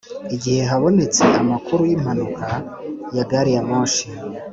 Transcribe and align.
igihe 0.35 0.61
habonetse 0.71 1.23
amakuru 1.41 1.81
y’impanuka 1.89 2.45
ya 3.15 3.23
gari 3.29 3.51
ya 3.55 3.61
moshi 3.69 4.05